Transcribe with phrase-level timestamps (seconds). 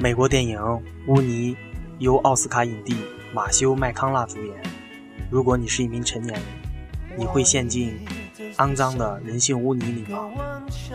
[0.00, 0.56] 美国电影
[1.08, 1.54] 《污泥》
[1.98, 2.94] 由奥斯卡影帝
[3.34, 4.54] 马修·麦康纳主演。
[5.28, 6.42] 如果你是一名成年人，
[7.16, 7.98] 你会陷进
[8.58, 10.30] 肮脏的人性污泥里吗？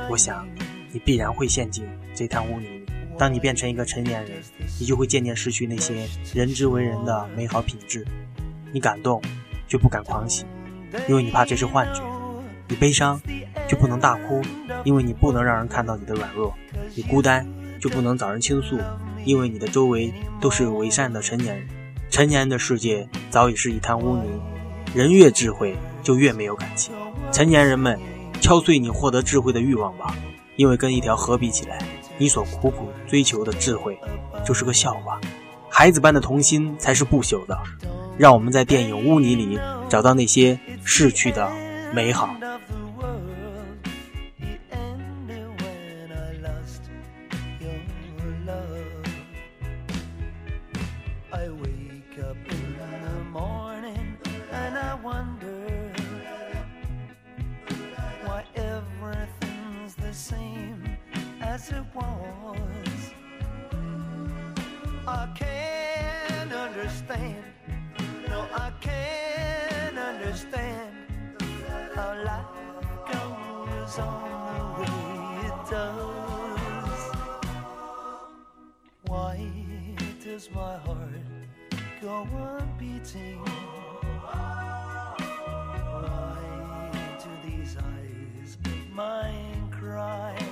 [0.09, 0.47] 我想，
[0.93, 1.85] 你必然会陷进
[2.15, 2.85] 这滩污泥。
[3.17, 4.41] 当你变成一个成年人，
[4.79, 8.07] 你就会渐渐失去那些人之为人的美好品质。
[8.71, 9.21] 你感动，
[9.67, 10.45] 却不敢狂喜，
[11.09, 12.01] 因为你怕这是幻觉；
[12.69, 13.19] 你悲伤，
[13.67, 14.41] 却不能大哭，
[14.85, 16.53] 因为你不能让人看到你的软弱；
[16.95, 17.45] 你孤单。
[17.83, 18.79] 就不能找人倾诉，
[19.25, 21.67] 因为你的周围都是伪善的成年人。
[22.09, 24.23] 成年人的世界早已是一滩污泥。
[24.95, 26.93] 人越智慧，就越没有感情。
[27.29, 27.99] 成年人们，
[28.39, 30.15] 敲碎你获得智慧的欲望吧，
[30.55, 31.77] 因为跟一条河比起来，
[32.17, 33.99] 你所苦苦追求的智慧
[34.45, 35.19] 就是个笑话。
[35.69, 37.59] 孩子般的童心才是不朽的。
[38.17, 39.59] 让我们在电影污泥里
[39.89, 41.51] 找到那些逝去的
[41.93, 42.33] 美好。
[61.53, 63.13] as it was.
[65.05, 67.43] I can't understand.
[68.27, 70.93] No, I can't understand.
[71.93, 72.53] how life
[73.11, 77.01] goes on the way it does.
[79.09, 79.35] Why
[80.25, 81.27] does my heart
[82.01, 82.15] go
[82.47, 83.41] on beating?
[84.25, 85.17] Why
[87.23, 88.57] do these eyes
[88.91, 90.42] mine cry?